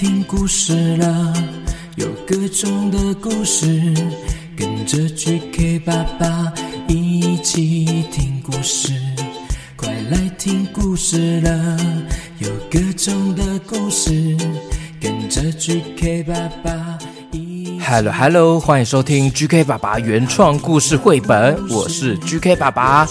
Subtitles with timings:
[0.00, 1.34] 听故事了，
[1.96, 3.66] 有各种的故事，
[4.56, 6.54] 跟着 JK 爸爸
[6.86, 8.92] 一起听故事。
[9.74, 11.76] 快来听故事了，
[12.38, 14.36] 有各种的故事，
[15.00, 16.96] 跟着 JK 爸爸。
[17.90, 23.08] Hello Hello，欢迎收听 GK 爸爸原创故事绘本，我是 GK 爸爸。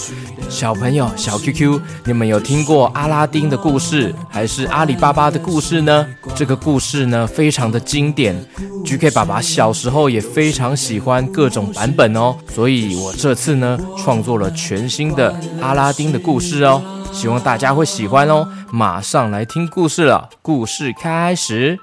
[0.48, 6.06] 小朋友，小 QQ，你们有听过阿拉丁的故事，还是阿里巴巴的故事呢？
[6.36, 8.40] 这个故事呢，非常的经典。
[8.84, 18.48] GK 爸爸小时候也非常喜欢各种版本哦，所以我这次呢，创作了全新的阿拉丁的故事哦，希望大家会喜欢哦。
[18.70, 21.80] 马上来听故事了，故事开始。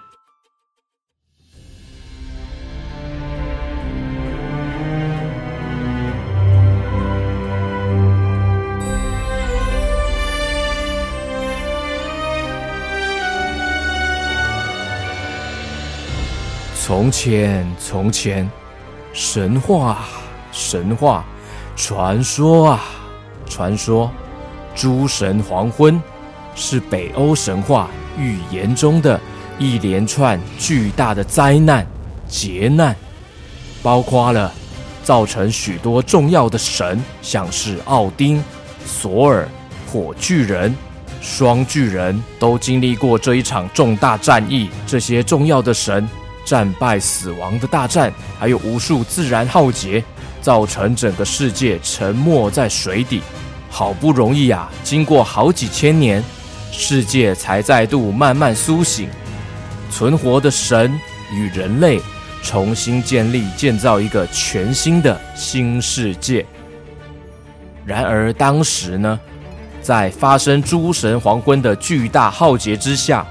[16.88, 18.48] 从前，从前，
[19.12, 20.06] 神话，
[20.52, 21.26] 神话，
[21.76, 22.84] 传说啊，
[23.50, 24.12] 传说，
[24.76, 26.00] 诸神黄昏
[26.54, 29.20] 是北欧神话预言中的
[29.58, 31.84] 一连串巨大的灾难、
[32.28, 32.96] 劫难，
[33.82, 34.54] 包括了
[35.04, 38.44] 造成许多重要的神，像是奥丁、
[38.86, 39.50] 索尔、
[39.92, 40.72] 火巨人。
[41.20, 46.08] 双巨人都经历过这一场重大战役，这些重要的神
[46.46, 50.02] 战败死亡的大战，还有无数自然浩劫，
[50.40, 53.22] 造成整个世界沉没在水底。
[53.70, 56.24] 好不容易啊，经过好几千年，
[56.72, 59.10] 世界才再度慢慢苏醒，
[59.92, 60.98] 存活的神
[61.34, 62.00] 与人类
[62.42, 66.46] 重新建立、建造一个全新的新世界。
[67.86, 69.20] 然而当时呢，
[69.82, 73.28] 在发生诸神黄昏的巨大浩劫之下，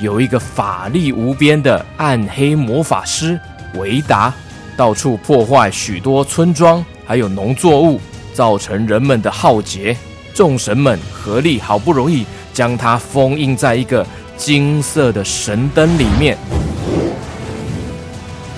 [0.00, 3.38] 有一个法力无边的暗黑魔法师
[3.74, 4.32] 维达，
[4.74, 8.00] 到处破坏许多村庄，还有农作物，
[8.32, 9.94] 造成人们的浩劫。
[10.32, 12.24] 众神们合力，好不容易
[12.54, 14.06] 将它封印在一个
[14.38, 16.38] 金色的神灯里面。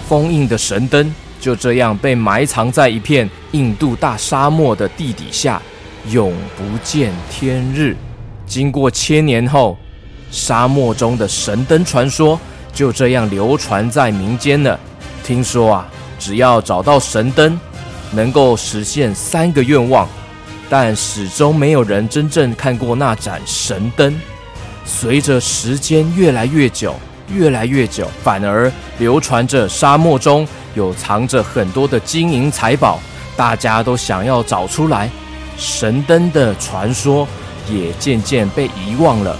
[0.06, 5.60] 封印的神灯就这样被埋藏在一片印度大沙漠的地底下，
[6.08, 7.96] 永不见天日。
[8.46, 9.76] 经过千年后，
[10.32, 12.40] 沙漠中的神灯传说
[12.72, 14.80] 就这样流传在民间了。
[15.22, 15.86] 听说啊，
[16.18, 17.60] 只要找到神灯，
[18.10, 20.08] 能够实现三个愿望，
[20.70, 24.18] 但始终没有人真正看过那盏神灯。
[24.84, 26.94] 随着时间越来越久，
[27.32, 32.98] 越来越久，反而流传着沙漠中有藏着很多的金银财宝，
[33.36, 35.08] 大家都想要找出来。
[35.58, 37.28] 神灯的传说
[37.70, 39.36] 也渐渐被遗忘了。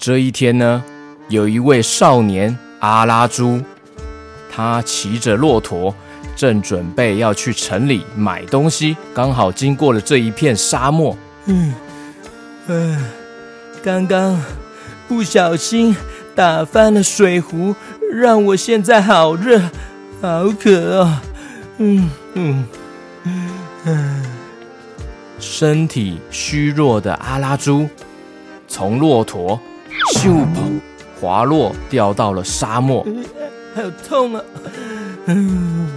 [0.00, 0.82] 这一天呢，
[1.28, 3.60] 有一位少年阿拉猪，
[4.50, 5.94] 他骑着骆驼，
[6.34, 11.14] 正准备要去城里买东西，刚好经过了这一片沙漠。
[11.44, 11.74] 嗯，
[12.68, 13.10] 嗯，
[13.82, 14.42] 刚刚
[15.06, 15.94] 不小心
[16.34, 17.76] 打翻了水壶，
[18.10, 19.60] 让我现在好热，
[20.22, 21.20] 好渴哦。
[21.76, 22.64] 嗯嗯
[23.84, 24.24] 嗯，
[25.38, 27.86] 身体虚弱的阿拉猪
[28.66, 29.60] 从骆驼
[30.14, 30.62] 咻跑
[31.20, 33.06] 滑落，掉到了沙漠。
[33.74, 34.42] 好痛啊！
[35.26, 35.88] 嗯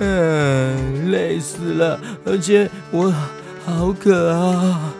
[0.00, 3.12] 嗯，累死了，而且我
[3.64, 4.92] 好渴啊。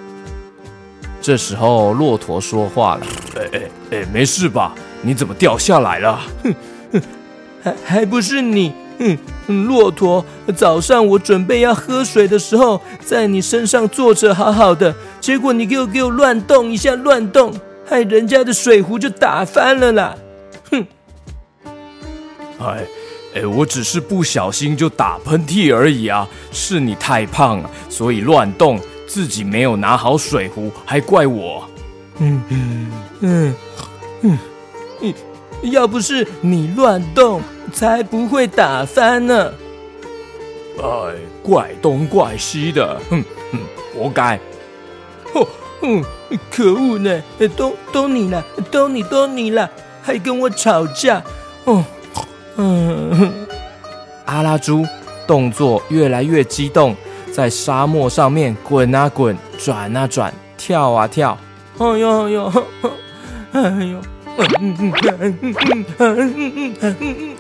[1.21, 3.07] 这时候，骆驼说话了
[3.41, 3.61] ：“哎哎
[3.91, 4.75] 哎，没事吧？
[5.03, 6.21] 你怎么掉下来了？
[6.43, 6.55] 哼
[6.93, 7.03] 哼
[7.63, 8.73] 还还不是你？
[8.99, 9.19] 嗯，
[9.67, 10.25] 骆驼，
[10.55, 17.53] 早上我准备要喝水的时候，在你身上坐着好好的，结果你给我给我乱动一下，乱动，
[17.87, 20.17] 害人家的水壶就打翻了啦！
[20.71, 20.87] 哼，
[22.61, 22.87] 哎
[23.35, 26.29] 哎，我只是不小心就打喷嚏而已啊！
[26.53, 31.69] 是你太胖了，所以乱动，自己没有拿好水壶，还怪我。
[32.19, 33.55] 嗯嗯嗯
[34.23, 34.39] 嗯，
[35.01, 35.15] 嗯
[35.73, 37.43] 要不是你乱动，
[37.73, 39.53] 才不会打翻呢。
[40.79, 43.59] 哎，怪东怪西的，哼哼，
[43.93, 44.39] 活该。
[45.35, 45.47] 哦，
[45.87, 46.03] 嗯，
[46.51, 47.23] 可恶呢！
[47.55, 49.71] 都都你了，都你都你了，
[50.03, 51.23] 还跟我吵架，
[51.65, 51.85] 哦，
[52.57, 53.31] 嗯，
[54.25, 54.83] 阿拉猪
[55.27, 56.97] 动作越来越激动，
[57.31, 61.37] 在沙漠上面滚啊滚，转啊转，跳啊跳。
[61.77, 62.53] 哎呦哎呦，
[63.53, 64.01] 哎呦！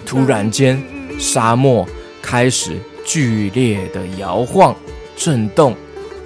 [0.04, 0.82] 突然间，
[1.18, 1.88] 沙漠
[2.20, 4.76] 开始剧烈的摇晃、
[5.16, 5.74] 震动，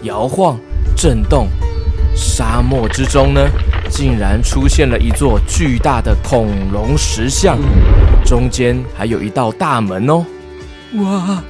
[0.03, 0.59] 摇晃、
[0.97, 1.47] 震动。
[2.21, 3.49] 沙漠之中呢，
[3.89, 7.57] 竟然出现了一座巨大的恐龙石像，
[8.27, 10.27] 中间还有一道大门哦。
[10.95, 11.41] 哇，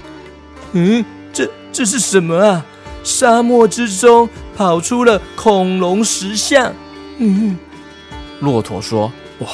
[0.72, 2.66] 嗯，这这是什么啊？
[3.02, 6.70] 沙漠之中跑出了恐龙石像。
[7.16, 7.56] 嗯。
[8.40, 9.10] 骆驼说
[9.40, 9.48] ：“哇，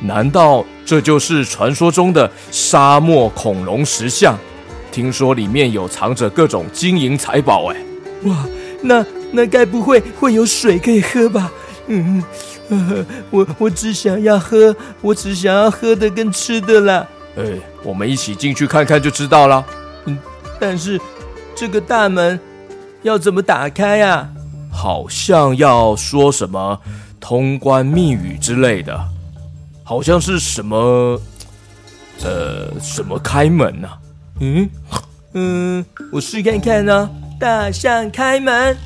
[0.00, 4.38] 难道这就是传说中的沙漠恐龙石像？
[4.90, 7.72] 听说里面有藏着各种金银财宝。
[7.72, 7.76] 哎，
[8.24, 8.44] 哇，
[8.82, 11.50] 那那该不会会有水可以喝吧？
[11.88, 12.22] 嗯，
[13.30, 17.06] 我我只想要喝，我只想要喝的跟吃的啦。
[17.36, 17.44] 哎，
[17.82, 19.66] 我们一起进去看看就知道了。
[20.04, 20.16] 嗯，
[20.60, 21.00] 但是
[21.54, 22.38] 这个大门
[23.02, 24.28] 要怎么打开呀？
[24.70, 26.78] 好像要说什么？”
[27.20, 29.00] 通关密语之类的，
[29.84, 31.20] 好像是什么，
[32.24, 33.88] 呃，什么开门呢？
[34.40, 34.70] 嗯
[35.34, 37.08] 嗯，我试看看呢。
[37.38, 38.76] 大象开门，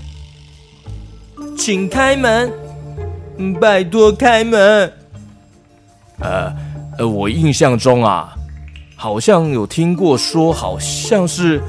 [1.56, 2.52] 请开门，
[3.60, 4.92] 拜托开门。
[6.20, 6.52] 呃
[6.98, 8.34] 呃，我印象中啊，
[8.96, 11.60] 好像有听过说，好像是，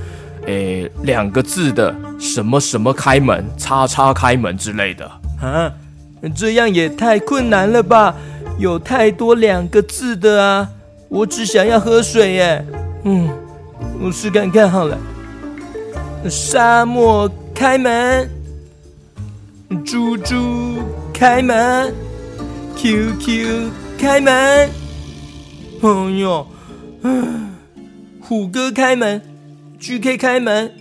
[0.46, 5.06] 诶，两个字的什么什么开门，叉叉开门之类的
[5.42, 5.72] 啊。
[6.36, 8.16] 这样也太困难了吧！
[8.58, 10.68] 有太多两个字的啊！
[11.10, 12.66] 我只想要喝水耶。
[13.04, 13.30] 嗯，
[14.02, 14.98] 我试看看好了。
[16.28, 18.28] 沙漠开门，
[19.86, 20.80] 猪猪
[21.14, 21.94] 开门
[22.76, 24.70] ，QQ 开门。
[25.82, 26.48] 哎呦，
[28.22, 29.22] 虎哥开门
[29.80, 30.72] ，GK 开门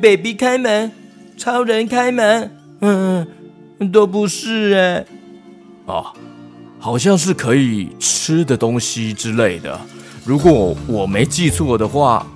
[0.00, 0.90] ，Baby 开门，
[1.36, 2.50] 超人开门。
[2.80, 3.26] 嗯。
[3.90, 5.06] 都不是哎，
[5.86, 6.12] 啊，
[6.78, 9.80] 好像是可以吃的东西之类的。
[10.22, 12.26] 如果我没记错的话，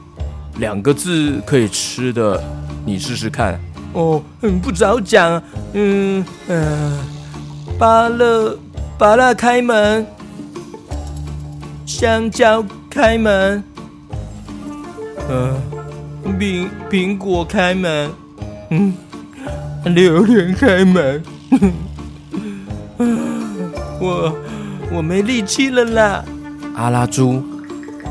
[0.58, 2.42] 两个字可以吃的，
[2.86, 3.60] 你试试看。
[3.94, 5.42] 哦，嗯，不早讲。
[5.72, 6.98] 嗯嗯，
[7.78, 8.58] 芭乐
[8.98, 10.06] 芭乐开门，
[11.86, 13.64] 香蕉开门，
[15.30, 15.56] 嗯，
[16.38, 18.10] 苹苹果开门，
[18.70, 18.94] 嗯，
[19.84, 21.22] 榴莲开门。
[24.00, 24.36] 我
[24.92, 26.24] 我没力气了啦！
[26.76, 27.42] 阿拉猪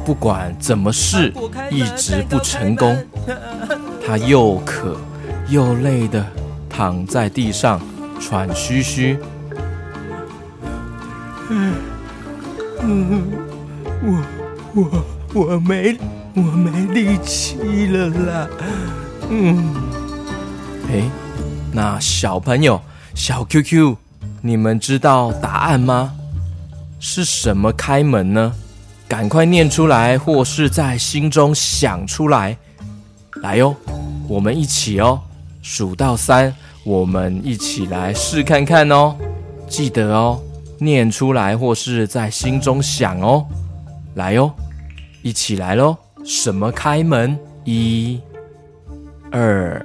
[0.06, 1.32] 不管怎么试，
[1.70, 2.98] 一直不成功。
[4.06, 4.98] 他又渴
[5.50, 6.26] 又累的
[6.70, 7.80] 躺在地上
[8.20, 9.18] 喘吁吁。
[11.50, 11.74] 嗯
[12.82, 13.32] 嗯，
[14.04, 14.24] 我
[14.74, 15.98] 我我没
[16.34, 18.50] 我没力气了啦。
[19.30, 19.74] 嗯，
[20.92, 21.04] 哎，
[21.72, 22.82] 那小朋友。
[23.16, 23.96] 小 QQ，
[24.42, 26.14] 你们知道答案吗？
[27.00, 28.52] 是什么开门呢？
[29.08, 32.58] 赶快念出来，或是在心中想出来。
[33.44, 33.76] 来哟，
[34.28, 35.22] 我们一起哦，
[35.64, 39.16] 数到三，我们一起来试看看哦。
[39.68, 40.40] 记得哦，
[40.78, 43.48] 念出来或是在心中想哦。
[44.16, 44.52] 来哟，
[45.24, 45.98] 一起来喽！
[46.26, 47.36] 什么开门？
[47.64, 48.20] 一、
[49.32, 49.84] 二、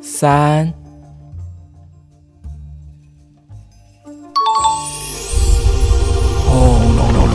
[0.00, 0.72] 三。
[4.04, 4.14] 轰
[6.96, 7.28] 隆隆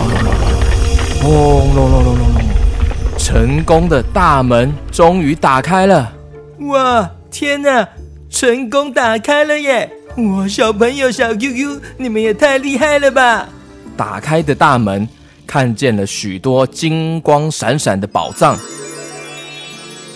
[1.74, 2.28] 隆隆隆！
[3.18, 6.14] 成功的大门终于打开了！
[6.60, 7.88] 哇，天哪，
[8.32, 9.88] 成功打开了耶！
[10.15, 13.48] 哇，小朋友小 QQ，你们也太厉害了吧！
[13.96, 15.08] 打开的大门
[15.46, 18.58] 看见了许多金光闪闪的宝藏，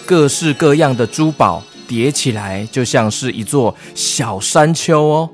[0.04, 5.30] 各式各样的珠宝叠起来，就像是一座小山丘哦。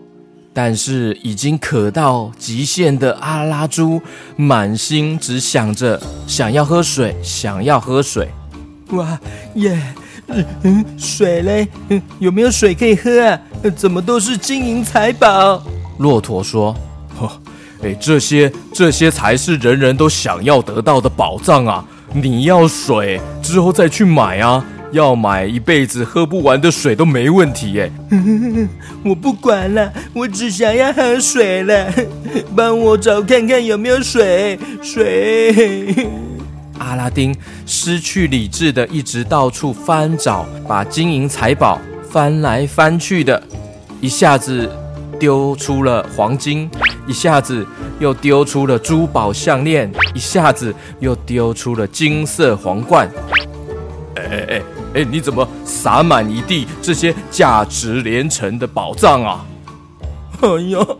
[0.53, 4.01] 但是已经渴到极限的阿拉猪，
[4.36, 8.27] 满心只想着想要喝水，想要喝水。
[8.89, 9.17] 哇
[9.56, 9.82] 耶，
[10.64, 11.68] 嗯，水嘞？
[11.90, 13.40] 嗯，有没有水可以喝啊？
[13.76, 15.64] 怎么都是金银财宝？
[16.00, 16.76] 骆驼说
[17.20, 17.32] ：“哦，
[17.82, 21.86] 哎，这些这些才是人人都想要得到的宝藏啊！
[22.14, 27.92] 你要水之后再去买啊。”要买一辈子喝不完的水都没问题耶！
[29.04, 31.94] 我不管了，我只想要喝水了。
[32.56, 36.08] 帮我找看看有没有水，水。
[36.80, 41.80] 阿拉丁失去理智的一直到处翻找，把金银财宝
[42.10, 43.42] 翻来翻去的，
[44.02, 44.72] 一下子
[45.20, 46.70] 丢出了黄金，
[47.08, 47.66] 一下子
[48.00, 53.10] 又丢出了珠宝项链，一下子又丢出了金色皇冠。
[54.16, 54.62] 哎哎哎
[54.96, 59.46] 哎，你怎么撒满一地这些价值连城的宝藏啊？
[60.42, 61.00] 哎呦！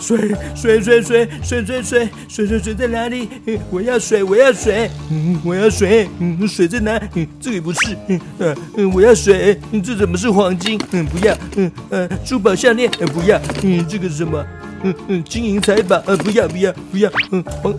[0.00, 1.82] 水水水水水水
[2.28, 3.28] 水水水在哪里？
[3.70, 7.00] 我要水，我要水，嗯我要水，嗯水在哪？
[7.40, 10.78] 这里不是，嗯，我要水，这怎么是黄金？
[10.92, 14.44] 嗯，不要，嗯呃，珠宝项链，不要，嗯，这个是什么？
[14.82, 17.74] 嗯嗯，金银财宝，呃，不要不要不要，嗯，黄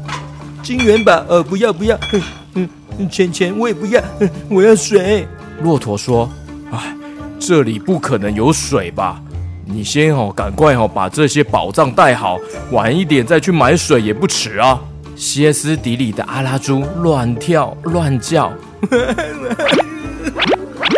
[0.64, 2.00] 金元宝，呃，不要不要，
[2.56, 4.02] 嗯嗯，钱钱我也不要，
[4.50, 5.28] 我要水。
[5.62, 6.30] 骆驼说
[6.72, 6.96] ：“哎，
[7.40, 9.22] 这里不可能有水吧？”
[9.66, 12.40] 你先哦，赶快哦，把这些宝藏带好，
[12.72, 14.80] 晚一点再去买水也不迟啊！
[15.16, 18.52] 歇斯底里的阿拉猪乱跳乱叫，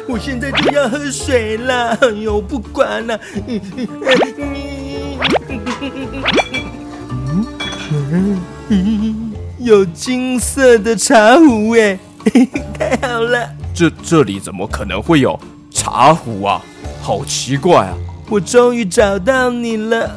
[0.08, 3.20] 我现在就要喝水了，哎呦，不管了，
[8.70, 11.98] 嗯，有金色的茶壶哎，
[12.78, 13.50] 太好了！
[13.74, 15.40] 这这里怎么可能会有
[15.72, 16.62] 茶壶啊？
[17.02, 17.96] 好奇怪啊！
[18.30, 20.12] 我终于找到你了，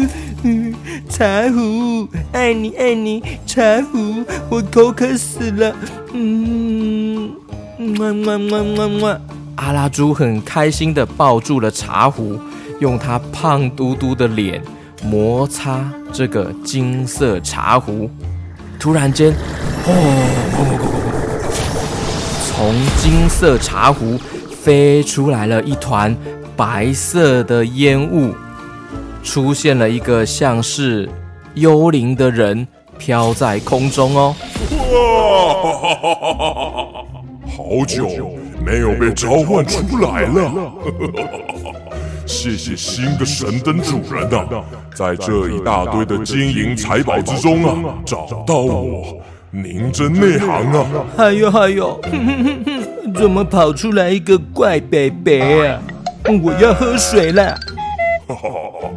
[1.08, 5.74] 茶壶，爱你爱你，茶壶，我口渴死了，
[6.12, 7.32] 嗯，
[7.78, 9.20] 么么么么么。
[9.54, 12.38] 阿拉猪很开心的抱住了茶壶，
[12.80, 14.60] 用它胖嘟嘟的脸
[15.02, 18.10] 摩擦这个金色茶壶。
[18.78, 19.32] 突然间，
[19.86, 19.92] 哦，
[22.46, 24.18] 从金色茶壶
[24.62, 26.14] 飞出来了一团。
[26.56, 28.34] 白色的烟雾，
[29.22, 31.08] 出现了一个像是
[31.54, 32.66] 幽灵的人
[32.98, 34.34] 飘在空中哦。
[34.92, 34.96] 哇！
[37.46, 38.08] 好久
[38.64, 40.72] 没有被召唤出来了，
[42.26, 44.62] 谢谢新的神灯主人呐，
[44.94, 49.18] 在这一大堆的金银财宝之中啊，找到我，
[49.50, 50.86] 您真内行啊！
[51.16, 52.00] 还有还有，
[53.14, 55.32] 怎么跑出来一个怪伯伯
[55.64, 55.80] 啊？
[56.42, 57.56] 我要喝水了。
[58.28, 58.50] 哈哈，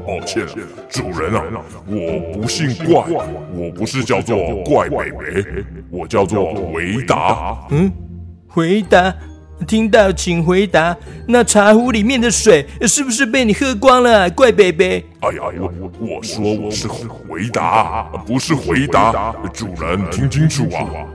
[0.08, 0.44] 抱歉，
[0.90, 1.44] 主人啊，
[1.86, 3.06] 我不姓怪，
[3.54, 7.56] 我不是叫做怪北北，我叫做维达。
[7.70, 7.92] 嗯，
[8.48, 9.14] 回答，
[9.68, 10.98] 听到请回答。
[11.28, 15.06] 那茶壶里面的水是不是被你喝光了，怪北北？
[15.20, 19.36] 哎呀，我我说我是回答，不是回答。
[19.54, 21.06] 主人听清楚啊，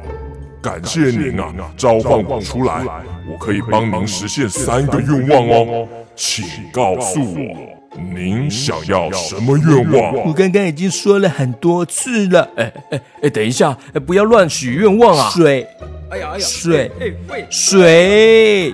[0.62, 2.85] 感谢您啊，召唤我出来，
[3.28, 5.88] 我可以帮您实现三个愿望哦。
[6.16, 10.14] 请告诉我，您想要什么愿望？
[10.26, 12.49] 我刚刚已经说了很多次了。
[12.56, 15.30] 哎哎哎，等一下，不要乱许愿望啊！
[15.30, 15.66] 水，
[16.11, 16.90] 哎呀哎呀，水，
[17.28, 18.73] 哎水，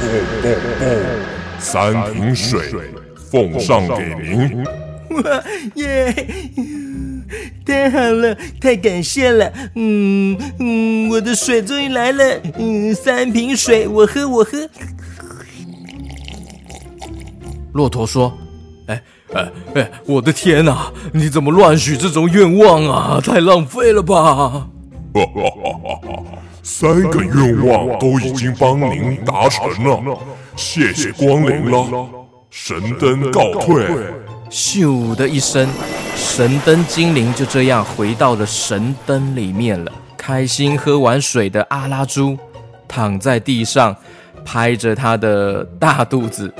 [0.00, 0.06] 不
[0.42, 0.84] 不不，
[1.58, 2.60] 三瓶水
[3.30, 4.64] 奉上给您。
[5.10, 5.42] 哇
[5.74, 6.14] 耶！
[7.64, 9.52] 太好了，太感谢了。
[9.74, 12.40] 嗯嗯，我的水终于来了。
[12.58, 14.68] 嗯，三瓶水，我喝，我喝。
[17.72, 18.32] 骆驼说
[18.88, 19.02] ：“哎
[19.34, 20.90] 哎哎，我的天哪！
[21.12, 23.20] 你怎么乱许这种愿望啊？
[23.20, 24.14] 太浪费了吧！”
[25.16, 25.50] 哈哈
[25.82, 26.22] 哈哈
[26.62, 30.18] 三个愿望都已经帮您达成了，
[30.56, 32.08] 谢谢光临了。
[32.50, 33.84] 神灯告退。
[34.50, 35.68] 咻的一声。
[36.36, 39.90] 神灯精灵就这样回到了神灯里面了。
[40.18, 42.36] 开心喝完水的阿拉猪
[42.86, 43.96] 躺在地上，
[44.44, 46.52] 拍着他的大肚子。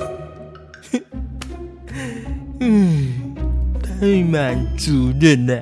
[2.59, 3.35] 嗯，
[3.83, 5.61] 太满足了呢，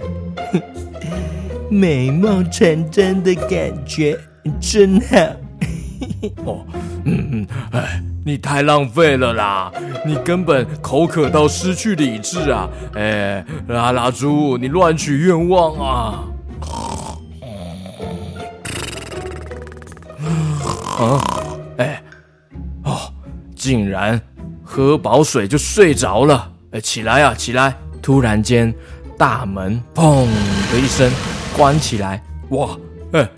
[1.69, 4.17] 美梦成真的感觉
[4.61, 5.17] 真好。
[6.45, 6.65] 哦，
[7.03, 8.01] 嗯嗯，哎。
[8.27, 9.71] 你太浪费了啦！
[10.03, 12.67] 你根本口渴到失去理智啊！
[12.95, 16.23] 哎，拉拉猪，你乱许愿望啊！
[20.97, 21.21] 啊，
[21.77, 22.01] 哎，
[22.83, 22.97] 哦，
[23.55, 24.19] 竟然
[24.63, 26.51] 喝饱水就睡着了！
[26.71, 27.75] 哎，起来啊，起来！
[28.01, 28.73] 突然间，
[29.19, 30.25] 大门砰
[30.71, 31.11] 的一声
[31.55, 32.75] 关起来，哇，
[33.11, 33.29] 哎，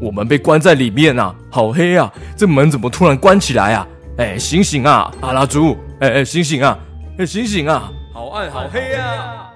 [0.00, 1.34] 我们被关在里面啊！
[1.50, 2.10] 好黑啊！
[2.38, 3.86] 这门怎么突然关起来啊？
[4.20, 5.74] 哎，醒醒啊，阿拉猪！
[5.98, 6.78] 哎哎，醒醒啊！
[7.16, 7.90] 哎，醒醒啊！
[8.12, 9.50] 好暗，好黑啊！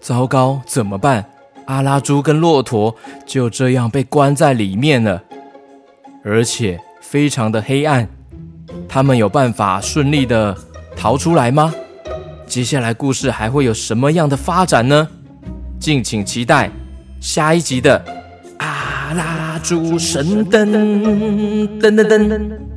[0.00, 1.24] 糟糕，怎么办？
[1.66, 2.92] 阿拉猪跟骆驼
[3.24, 5.22] 就这样被关在里面了，
[6.24, 8.08] 而且非常的黑暗。
[8.88, 10.56] 他们有办法顺利的
[10.96, 11.72] 逃出来吗？
[12.44, 15.08] 接下来故事还会有什么样的发展呢？
[15.78, 16.68] 敬请期待
[17.20, 18.04] 下一集的
[19.14, 20.70] 蜡烛神灯，
[21.80, 22.73] 噔噔噔。